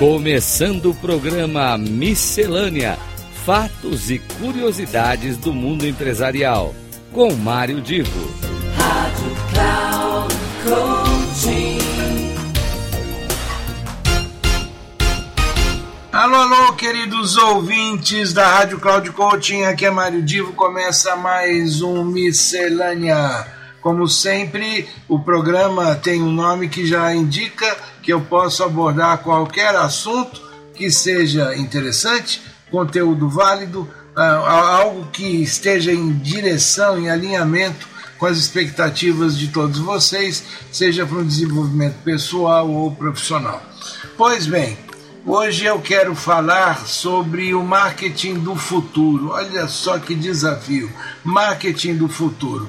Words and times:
Começando 0.00 0.92
o 0.92 0.94
programa 0.94 1.76
Miscelânea: 1.76 2.98
Fatos 3.44 4.10
e 4.10 4.18
Curiosidades 4.18 5.36
do 5.36 5.52
Mundo 5.52 5.86
Empresarial. 5.86 6.74
Com 7.12 7.34
Mário 7.34 7.82
Divo. 7.82 8.34
Rádio 8.78 9.36
Cloud 9.52 10.34
Coaching. 10.64 11.78
Alô, 16.10 16.36
alô, 16.36 16.72
queridos 16.72 17.36
ouvintes 17.36 18.32
da 18.32 18.48
Rádio 18.48 18.80
Cloud 18.80 19.12
Coaching, 19.12 19.64
aqui 19.64 19.84
é 19.84 19.90
Mário 19.90 20.22
Divo, 20.22 20.54
começa 20.54 21.14
mais 21.14 21.82
um 21.82 22.06
Miscelânea. 22.06 23.59
Como 23.80 24.06
sempre, 24.06 24.88
o 25.08 25.18
programa 25.18 25.94
tem 25.94 26.22
um 26.22 26.30
nome 26.30 26.68
que 26.68 26.86
já 26.86 27.14
indica 27.14 27.76
que 28.02 28.12
eu 28.12 28.20
posso 28.20 28.62
abordar 28.62 29.18
qualquer 29.18 29.74
assunto 29.74 30.40
que 30.74 30.90
seja 30.90 31.56
interessante, 31.56 32.42
conteúdo 32.70 33.28
válido, 33.28 33.88
algo 34.14 35.06
que 35.12 35.42
esteja 35.42 35.92
em 35.92 36.12
direção, 36.12 36.98
em 36.98 37.10
alinhamento 37.10 37.88
com 38.18 38.26
as 38.26 38.36
expectativas 38.36 39.38
de 39.38 39.48
todos 39.48 39.78
vocês, 39.78 40.44
seja 40.70 41.06
para 41.06 41.18
um 41.18 41.26
desenvolvimento 41.26 41.96
pessoal 42.04 42.70
ou 42.70 42.94
profissional. 42.94 43.62
Pois 44.14 44.46
bem, 44.46 44.76
hoje 45.24 45.64
eu 45.64 45.80
quero 45.80 46.14
falar 46.14 46.86
sobre 46.86 47.54
o 47.54 47.62
marketing 47.62 48.34
do 48.34 48.54
futuro. 48.54 49.30
Olha 49.30 49.66
só 49.68 49.98
que 49.98 50.14
desafio, 50.14 50.92
marketing 51.24 51.96
do 51.96 52.08
futuro. 52.08 52.68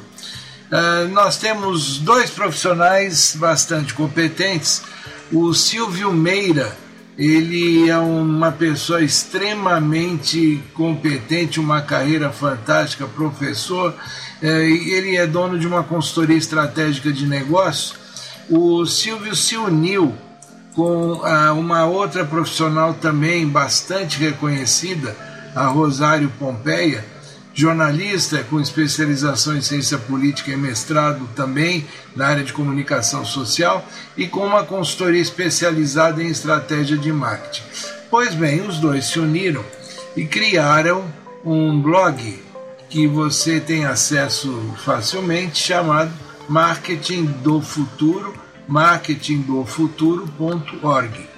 Uh, 0.71 1.09
nós 1.09 1.35
temos 1.35 1.97
dois 1.97 2.29
profissionais 2.29 3.35
bastante 3.37 3.93
competentes. 3.93 4.81
O 5.29 5.53
Silvio 5.53 6.13
Meira, 6.13 6.77
ele 7.17 7.89
é 7.89 7.97
uma 7.97 8.53
pessoa 8.53 9.03
extremamente 9.03 10.63
competente, 10.73 11.59
uma 11.59 11.81
carreira 11.81 12.31
fantástica, 12.31 13.05
professor, 13.05 13.93
ele 14.41 15.17
é 15.17 15.27
dono 15.27 15.59
de 15.59 15.67
uma 15.67 15.83
consultoria 15.83 16.37
estratégica 16.37 17.11
de 17.11 17.27
negócio. 17.27 17.95
O 18.49 18.85
Silvio 18.85 19.35
se 19.35 19.55
uniu 19.55 20.15
com 20.73 21.21
uma 21.57 21.85
outra 21.85 22.25
profissional 22.25 22.93
também 22.93 23.47
bastante 23.47 24.17
reconhecida, 24.17 25.15
a 25.53 25.67
Rosário 25.67 26.31
Pompeia, 26.39 27.05
jornalista 27.61 28.43
com 28.49 28.59
especialização 28.59 29.55
em 29.55 29.61
ciência 29.61 29.99
política 29.99 30.49
e 30.49 30.57
mestrado 30.57 31.29
também 31.35 31.85
na 32.15 32.25
área 32.27 32.43
de 32.43 32.51
comunicação 32.51 33.23
social 33.23 33.87
e 34.17 34.27
com 34.27 34.43
uma 34.43 34.63
consultoria 34.63 35.21
especializada 35.21 36.23
em 36.23 36.27
estratégia 36.27 36.97
de 36.97 37.13
marketing. 37.13 37.61
Pois 38.09 38.33
bem, 38.33 38.61
os 38.61 38.79
dois 38.79 39.05
se 39.05 39.19
uniram 39.19 39.63
e 40.17 40.25
criaram 40.25 41.05
um 41.45 41.79
blog 41.79 42.43
que 42.89 43.05
você 43.07 43.59
tem 43.59 43.85
acesso 43.85 44.73
facilmente 44.83 45.59
chamado 45.59 46.11
Marketing 46.49 47.25
do 47.43 47.61
Futuro, 47.61 48.33
marketingdofuturo.org. 48.67 51.29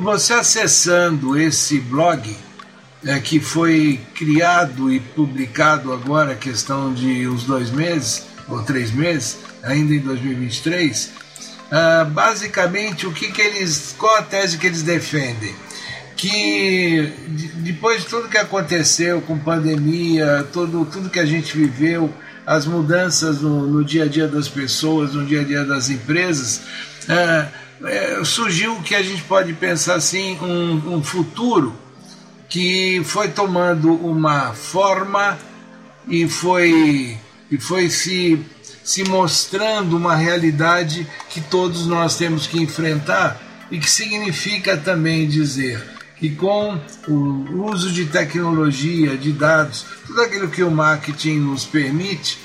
Você 0.00 0.34
acessando 0.34 1.38
esse 1.38 1.78
blog, 1.78 2.36
que 3.24 3.38
foi 3.38 4.00
criado 4.14 4.92
e 4.92 4.98
publicado 4.98 5.92
agora, 5.92 6.34
questão 6.34 6.92
de 6.92 7.28
uns 7.28 7.44
dois 7.44 7.70
meses 7.70 8.26
ou 8.48 8.62
três 8.62 8.90
meses, 8.90 9.38
ainda 9.62 9.94
em 9.94 10.00
2023, 10.00 11.10
basicamente 12.12 13.06
o 13.06 13.12
que, 13.12 13.30
que 13.30 13.40
eles, 13.40 13.94
qual 13.96 14.16
a 14.16 14.22
tese 14.22 14.58
que 14.58 14.66
eles 14.66 14.82
defendem? 14.82 15.54
Que 16.16 17.12
depois 17.56 18.02
de 18.02 18.08
tudo 18.08 18.28
que 18.28 18.38
aconteceu 18.38 19.20
com 19.20 19.38
pandemia, 19.38 20.46
todo, 20.52 20.84
tudo 20.86 21.10
que 21.10 21.20
a 21.20 21.26
gente 21.26 21.56
viveu, 21.56 22.12
as 22.44 22.66
mudanças 22.66 23.42
no, 23.42 23.66
no 23.66 23.84
dia 23.84 24.04
a 24.04 24.08
dia 24.08 24.26
das 24.26 24.48
pessoas, 24.48 25.14
no 25.14 25.24
dia 25.24 25.42
a 25.42 25.44
dia 25.44 25.64
das 25.64 25.88
empresas, 25.88 26.62
surgiu 28.24 28.74
o 28.74 28.82
que 28.82 28.96
a 28.96 29.02
gente 29.02 29.22
pode 29.22 29.52
pensar 29.52 29.94
assim, 29.94 30.36
um, 30.40 30.96
um 30.96 31.02
futuro 31.02 31.76
que 32.48 33.02
foi 33.04 33.28
tomando 33.28 33.92
uma 33.92 34.52
forma 34.54 35.38
e 36.08 36.28
foi, 36.28 37.18
e 37.50 37.58
foi 37.58 37.90
se, 37.90 38.44
se 38.82 39.04
mostrando 39.04 39.96
uma 39.96 40.16
realidade 40.16 41.06
que 41.28 41.40
todos 41.40 41.86
nós 41.86 42.16
temos 42.16 42.46
que 42.46 42.58
enfrentar 42.58 43.40
e 43.70 43.78
que 43.78 43.90
significa 43.90 44.76
também 44.76 45.28
dizer 45.28 45.98
que 46.16 46.30
com 46.30 46.80
o 47.06 47.64
uso 47.70 47.92
de 47.92 48.06
tecnologia, 48.06 49.16
de 49.16 49.32
dados, 49.32 49.86
tudo 50.06 50.22
aquilo 50.22 50.48
que 50.48 50.64
o 50.64 50.70
marketing 50.70 51.36
nos 51.40 51.64
permite, 51.64 52.38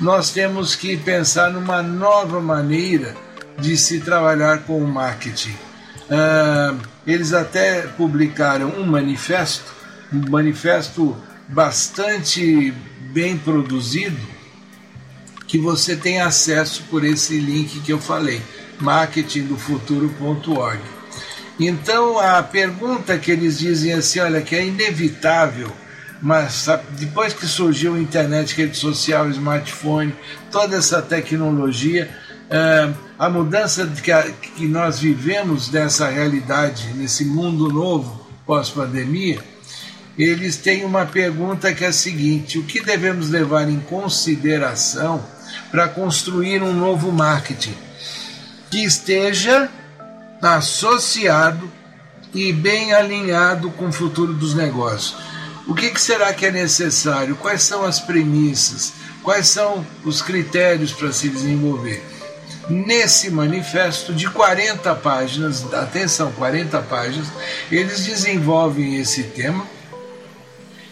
nós 0.00 0.30
temos 0.30 0.74
que 0.74 0.96
pensar 0.96 1.52
numa 1.52 1.82
nova 1.82 2.40
maneira 2.40 3.14
de 3.58 3.76
se 3.76 4.00
trabalhar 4.00 4.62
com 4.62 4.82
o 4.82 4.88
marketing. 4.88 5.69
Uh, 6.10 6.76
eles 7.06 7.32
até 7.32 7.82
publicaram 7.82 8.68
um 8.70 8.84
manifesto, 8.84 9.72
um 10.12 10.28
manifesto 10.28 11.16
bastante 11.48 12.74
bem 13.12 13.38
produzido, 13.38 14.18
que 15.46 15.56
você 15.56 15.94
tem 15.94 16.20
acesso 16.20 16.82
por 16.90 17.04
esse 17.04 17.38
link 17.38 17.80
que 17.80 17.92
eu 17.92 18.00
falei, 18.00 18.42
marketingdofuturo.org. 18.80 20.80
Então 21.58 22.18
a 22.18 22.42
pergunta 22.42 23.18
que 23.18 23.30
eles 23.30 23.58
dizem 23.58 23.92
assim, 23.92 24.18
olha, 24.18 24.40
que 24.40 24.56
é 24.56 24.66
inevitável, 24.66 25.70
mas 26.20 26.66
depois 26.98 27.32
que 27.32 27.46
surgiu 27.46 27.94
a 27.94 28.00
internet, 28.00 28.54
rede 28.54 28.76
social, 28.76 29.30
smartphone, 29.30 30.14
toda 30.50 30.76
essa 30.76 31.00
tecnologia, 31.00 32.10
uh, 32.50 32.94
a 33.18 33.30
mudança 33.30 33.86
que, 33.86 34.10
a, 34.10 34.22
que 34.30 34.66
nós 34.66 34.98
vivemos 34.98 35.68
dessa 35.68 36.08
realidade, 36.08 36.92
nesse 36.94 37.24
mundo 37.24 37.68
novo 37.68 38.26
pós-pandemia, 38.44 39.42
eles 40.18 40.56
têm 40.56 40.84
uma 40.84 41.06
pergunta 41.06 41.72
que 41.72 41.84
é 41.84 41.88
a 41.88 41.92
seguinte: 41.92 42.58
o 42.58 42.64
que 42.64 42.80
devemos 42.80 43.30
levar 43.30 43.68
em 43.68 43.80
consideração 43.80 45.24
para 45.70 45.88
construir 45.88 46.62
um 46.62 46.72
novo 46.72 47.12
marketing 47.12 47.74
que 48.70 48.84
esteja 48.84 49.68
associado 50.42 51.70
e 52.32 52.52
bem 52.52 52.92
alinhado 52.92 53.70
com 53.70 53.88
o 53.88 53.92
futuro 53.92 54.34
dos 54.34 54.54
negócios? 54.54 55.16
O 55.66 55.74
que, 55.74 55.90
que 55.90 56.00
será 56.00 56.32
que 56.34 56.46
é 56.46 56.50
necessário? 56.50 57.36
Quais 57.36 57.62
são 57.62 57.84
as 57.84 58.00
premissas? 58.00 58.92
Quais 59.22 59.48
são 59.48 59.86
os 60.04 60.22
critérios 60.22 60.92
para 60.92 61.12
se 61.12 61.28
desenvolver? 61.28 62.02
Nesse 62.68 63.30
manifesto 63.30 64.12
de 64.12 64.28
40 64.28 64.94
páginas, 64.96 65.72
atenção, 65.72 66.30
40 66.32 66.80
páginas, 66.82 67.26
eles 67.70 68.04
desenvolvem 68.04 69.00
esse 69.00 69.24
tema, 69.24 69.66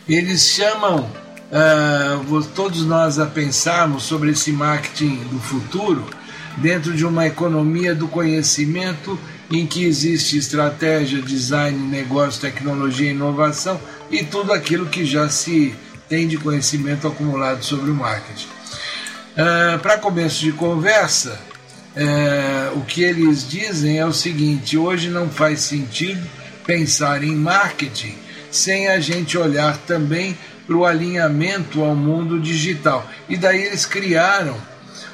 eles 0.08 0.42
chamam 0.48 1.10
uh, 1.52 2.44
todos 2.54 2.84
nós 2.84 3.18
a 3.18 3.26
pensarmos 3.26 4.04
sobre 4.04 4.30
esse 4.30 4.50
marketing 4.50 5.16
do 5.30 5.38
futuro 5.38 6.04
dentro 6.56 6.92
de 6.94 7.04
uma 7.04 7.26
economia 7.26 7.94
do 7.94 8.08
conhecimento 8.08 9.18
em 9.50 9.66
que 9.66 9.84
existe 9.84 10.36
estratégia, 10.36 11.22
design, 11.22 11.78
negócio, 11.88 12.40
tecnologia, 12.40 13.10
inovação 13.10 13.80
e 14.10 14.24
tudo 14.24 14.52
aquilo 14.52 14.86
que 14.86 15.04
já 15.04 15.28
se 15.28 15.74
tem 16.08 16.26
de 16.26 16.36
conhecimento 16.36 17.06
acumulado 17.06 17.62
sobre 17.62 17.90
o 17.90 17.94
marketing. 17.94 18.48
Uh, 19.36 19.78
Para 19.80 19.98
começo 19.98 20.41
de 20.41 20.53
conversa, 20.53 21.38
uh, 21.98 22.78
o 22.78 22.84
que 22.84 23.03
eles 23.03 23.48
dizem 23.48 23.98
é 23.98 24.06
o 24.06 24.12
seguinte: 24.12 24.78
hoje 24.78 25.09
não 25.10 25.28
faz 25.28 25.60
sentido 25.60 26.24
pensar 26.65 27.24
em 27.24 27.34
marketing 27.34 28.15
sem 28.50 28.89
a 28.89 29.00
gente 29.00 29.36
olhar 29.36 29.77
também 29.78 30.36
para 30.66 30.77
o 30.77 30.86
alinhamento 30.86 31.83
ao 31.83 31.95
mundo 31.95 32.39
digital. 32.39 33.06
E 33.28 33.36
daí 33.36 33.62
eles 33.62 33.84
criaram 33.84 34.56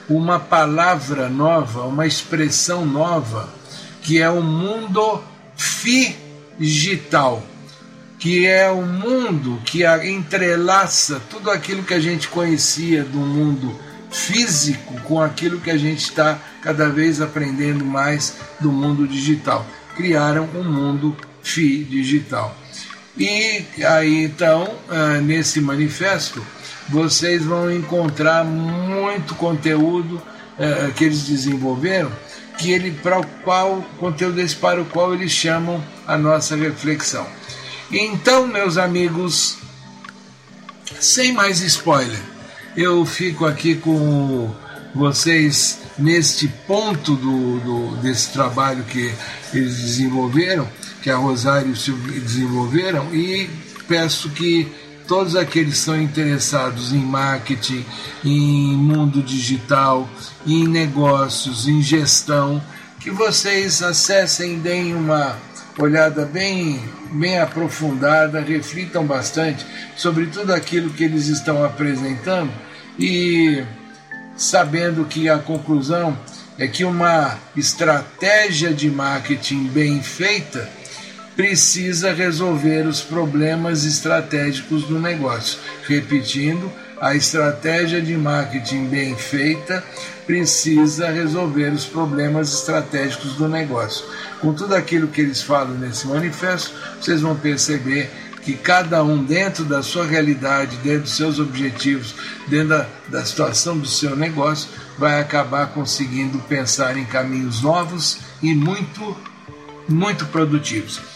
uma 0.09 0.39
palavra 0.39 1.29
nova, 1.29 1.83
uma 1.83 2.07
expressão 2.07 2.85
nova, 2.85 3.49
que 4.03 4.21
é 4.21 4.29
o 4.29 4.43
mundo 4.43 5.23
digital, 6.59 7.43
que 8.19 8.47
é 8.47 8.71
o 8.71 8.83
mundo 8.83 9.61
que 9.65 9.85
entrelaça 9.85 11.21
tudo 11.31 11.51
aquilo 11.51 11.83
que 11.83 11.95
a 11.95 12.01
gente 12.01 12.29
conhecia 12.29 13.03
do 13.03 13.19
mundo 13.19 13.79
físico 14.15 15.01
com 15.03 15.21
aquilo 15.21 15.61
que 15.61 15.71
a 15.71 15.77
gente 15.77 16.05
está 16.05 16.39
cada 16.63 16.89
vez 16.89 17.21
aprendendo 17.21 17.85
mais 17.85 18.35
do 18.61 18.71
mundo 18.71 19.07
digital. 19.07 19.67
Criaram 19.97 20.49
um 20.55 20.65
mundo 20.65 21.17
FI 21.43 21.85
digital. 21.85 22.57
E 23.17 23.65
aí 23.85 24.25
então, 24.25 24.75
nesse 25.25 25.61
manifesto, 25.61 26.45
vocês 26.89 27.45
vão 27.45 27.71
encontrar 27.71 28.45
muito 28.45 29.35
conteúdo 29.35 30.23
que 30.97 31.05
eles 31.05 31.25
desenvolveram 31.25 32.11
que 32.57 32.71
ele 32.71 32.93
para 32.93 33.19
o 33.19 33.27
qual 33.43 33.85
conteúdo 33.99 34.41
esse 34.41 34.55
para 34.55 34.81
o 34.81 34.85
qual 34.85 35.13
eles 35.13 35.33
chamam 35.33 35.85
a 36.07 36.17
nossa 36.17 36.55
reflexão. 36.55 37.27
Então, 37.91 38.47
meus 38.47 38.79
amigos, 38.79 39.59
sem 41.01 41.33
mais 41.33 41.61
spoiler, 41.61 42.21
eu 42.77 43.05
fico 43.07 43.45
aqui 43.45 43.77
com 43.77 44.53
vocês 44.95 45.81
neste 45.99 46.49
ponto 46.67 47.15
do, 47.15 47.61
do, 47.61 47.97
desse 47.97 48.33
trabalho 48.33 48.85
que 48.85 49.13
eles 49.53 49.77
desenvolveram, 49.77 50.69
que 51.03 51.11
a 51.11 51.17
Rosário 51.17 51.73
desenvolveram, 51.73 53.15
e 53.15 53.49
peço 53.87 54.31
que 54.31 54.71
todos 55.07 55.37
aqueles 55.37 55.75
que 55.75 55.81
são 55.81 56.01
interessados 56.01 56.93
em 56.93 56.99
marketing, 57.01 57.85
em 58.25 58.77
mundo 58.77 59.23
digital, 59.23 60.09
em 60.47 60.67
negócios, 60.67 61.69
em 61.69 61.83
gestão, 61.83 62.63
que 63.01 63.11
vocês 63.11 63.83
acessem, 63.83 64.59
deem 64.61 64.95
uma 64.95 65.37
olhada 65.79 66.25
bem, 66.25 66.81
bem 67.13 67.39
aprofundada, 67.39 68.41
reflitam 68.41 69.05
bastante 69.05 69.67
sobre 69.97 70.27
tudo 70.27 70.53
aquilo 70.53 70.91
que 70.91 71.05
eles 71.05 71.27
estão 71.27 71.65
apresentando 71.65 72.53
e 72.99 73.65
sabendo 74.37 75.05
que 75.05 75.29
a 75.29 75.39
conclusão 75.39 76.17
é 76.59 76.69
que 76.69 76.85
uma 76.85 77.37
estratégia 77.57 78.73
de 78.73 78.89
marketing 78.89 79.65
bem 79.69 80.03
feita 80.03 80.69
precisa 81.35 82.13
resolver 82.13 82.87
os 82.87 83.01
problemas 83.01 83.85
estratégicos 83.85 84.85
do 84.85 85.01
negócio. 85.01 85.59
Repetindo, 85.89 86.71
a 87.01 87.15
estratégia 87.15 88.01
de 88.01 88.17
marketing 88.17 88.87
bem 88.87 89.17
feita 89.17 89.85
precisa 90.27 91.11
resolver 91.11 91.73
os 91.73 91.85
problemas 91.85 92.53
estratégicos 92.53 93.35
do 93.35 93.49
negócio. 93.49 94.05
Com 94.41 94.55
tudo 94.55 94.75
aquilo 94.75 95.09
que 95.09 95.21
eles 95.21 95.43
falam 95.43 95.75
nesse 95.75 96.07
manifesto, 96.07 96.75
vocês 97.01 97.21
vão 97.21 97.37
perceber 97.37 98.11
que 98.43 98.55
cada 98.55 99.03
um, 99.03 99.25
dentro 99.25 99.65
da 99.65 99.83
sua 99.83 100.07
realidade, 100.07 100.77
dentro 100.77 101.03
dos 101.03 101.17
seus 101.17 101.39
objetivos, 101.39 102.15
dentro 102.47 102.69
da, 102.69 102.87
da 103.09 103.25
situação 103.25 103.79
do 103.79 103.89
seu 103.89 104.15
negócio, 104.15 104.69
vai 104.99 105.19
acabar 105.19 105.69
conseguindo 105.69 106.39
pensar 106.41 106.97
em 106.97 107.07
caminhos 107.07 107.63
novos 107.63 108.19
e 108.43 108.55
muito, 108.55 109.17
muito 109.89 110.27
produtivos. 110.27 111.14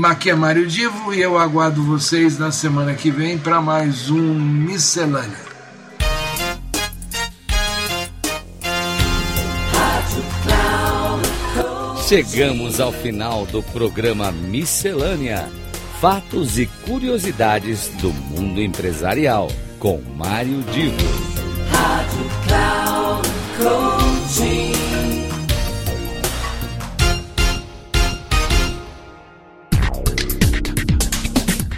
Aqui 0.00 0.30
é 0.30 0.34
Mário 0.34 0.66
Divo 0.66 1.12
e 1.12 1.20
eu 1.20 1.36
aguardo 1.38 1.82
vocês 1.82 2.38
na 2.38 2.50
semana 2.50 2.94
que 2.94 3.10
vem 3.10 3.36
para 3.36 3.60
mais 3.60 4.08
um 4.08 4.34
Miscelânea. 4.34 5.52
Chegamos 12.08 12.80
ao 12.80 12.90
final 12.90 13.44
do 13.46 13.62
programa 13.62 14.32
Miscelânea: 14.32 15.48
Fatos 16.00 16.58
e 16.58 16.66
Curiosidades 16.86 17.88
do 18.00 18.12
Mundo 18.12 18.62
Empresarial, 18.62 19.48
com 19.78 20.00
Mário 20.16 20.62
Divo. 20.72 20.96
Rádio 21.70 22.30
Cloud 22.46 24.01